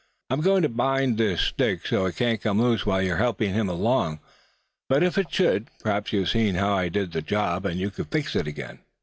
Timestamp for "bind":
0.67-1.19